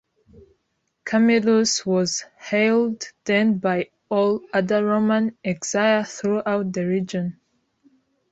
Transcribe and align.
Camillus 1.05 1.85
was 1.85 2.25
hailed 2.35 3.05
then 3.25 3.59
by 3.59 3.91
all 4.09 4.41
other 4.51 4.83
Roman 4.83 5.37
exiles 5.43 6.19
throughout 6.19 6.73
the 6.73 6.87
region. 6.87 7.39